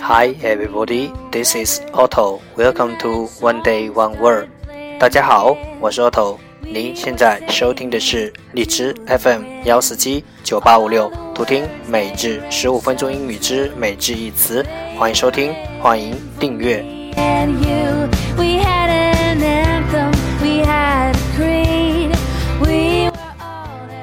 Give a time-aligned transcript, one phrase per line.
[0.00, 1.12] Hi, everybody.
[1.30, 2.40] This is Otto.
[2.56, 4.48] Welcome to One Day One Word.
[4.98, 6.38] 大家好，我是 Otto。
[6.62, 14.64] 您现在收听的是荔枝 FM 147.9856，图听美日十五分钟英语之美日一词，
[14.98, 18.01] 欢迎收听，欢迎订阅。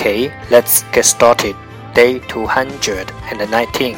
[0.00, 1.54] Okay, let's get started.
[1.92, 3.94] Day 219.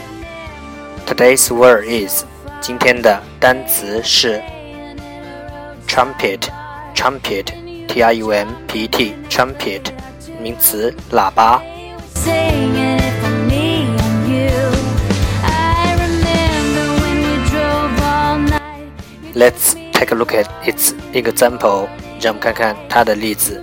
[1.06, 2.24] Today's word is
[2.60, 4.42] 今天的单词是
[5.86, 6.40] trumpet,
[6.96, 7.46] trumpet,
[7.86, 9.82] t r u m p t, trumpet，
[10.42, 11.62] 名词，喇叭。
[19.36, 21.86] Let's take a look at its example，
[22.20, 23.62] 让我们看看它的例子。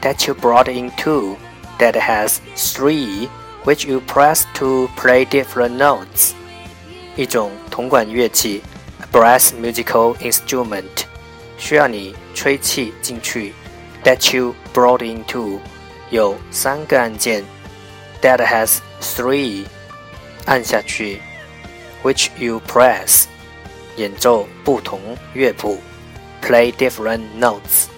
[0.00, 1.36] that you brought in two
[1.78, 3.26] that has three
[3.64, 6.34] which you press to play different notes.
[7.16, 8.62] 一种铜管乐器
[9.00, 11.04] a brass musical instrument
[11.58, 13.52] 需要你吹气进去
[14.04, 15.58] that you brought in two
[16.10, 17.42] 有三个按键
[18.22, 19.64] that has three
[20.46, 21.20] 按下去
[22.04, 23.24] which you press
[23.96, 25.00] 演奏不同
[25.34, 25.76] 乐谱
[26.40, 27.88] play different notes。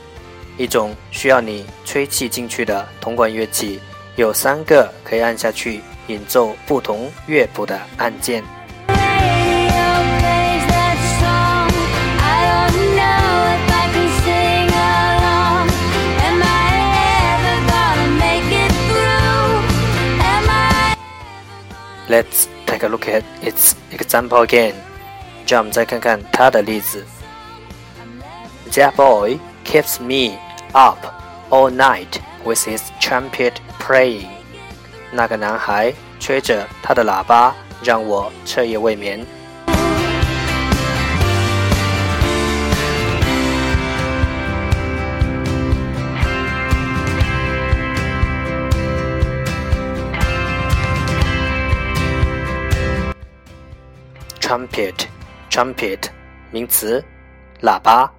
[0.60, 3.80] 一种需要你吹气进去的铜管乐器，
[4.16, 8.42] 有三个可以按下去演奏不同乐谱的按键。
[22.06, 24.74] Let's take a look at its example again，
[25.48, 27.02] 让我们再看看它的例子。
[28.72, 30.36] That boy keeps me.
[30.74, 30.98] up
[31.50, 34.28] all night with his trumpet playing。
[35.12, 39.24] 那个男孩吹着他的喇叭，让我彻夜未眠。
[54.40, 56.04] Trumpet，trumpet，
[56.50, 57.02] 名词，
[57.62, 58.12] 喇叭。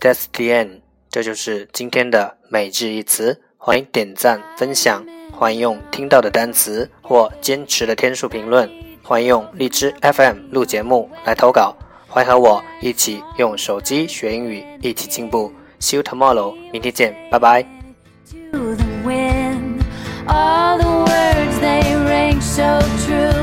[0.00, 0.82] That's the end.
[1.16, 8.70] 这就是今天的每日一词，欢迎点赞分享，欢迎用听到的单词或坚持的天数评论，
[9.02, 11.74] 欢迎用荔枝 FM 录节目来投稿，
[12.06, 15.50] 欢迎和我一起用手机学英语，一起进步。
[15.80, 17.64] See you tomorrow，明天见，拜拜。
[18.52, 19.86] the they true words
[22.44, 23.35] so ring All